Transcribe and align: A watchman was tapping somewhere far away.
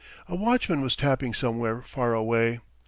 A 0.27 0.33
watchman 0.35 0.81
was 0.81 0.95
tapping 0.95 1.31
somewhere 1.31 1.83
far 1.83 2.15
away. 2.15 2.59